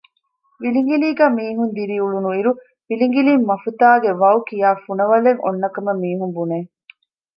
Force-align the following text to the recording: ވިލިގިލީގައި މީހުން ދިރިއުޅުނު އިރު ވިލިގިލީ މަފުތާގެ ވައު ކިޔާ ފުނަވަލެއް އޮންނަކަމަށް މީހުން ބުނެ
ވިލިގިލީގައި 0.61 1.33
މީހުން 1.37 1.73
ދިރިއުޅުނު 1.75 2.29
އިރު 2.35 2.51
ވިލިގިލީ 2.87 3.33
މަފުތާގެ 3.49 4.11
ވައު 4.21 4.39
ކިޔާ 4.47 4.69
ފުނަވަލެއް 4.83 5.41
އޮންނަކަމަށް 5.43 6.01
މީހުން 6.03 6.33
ބުނެ 6.35 6.59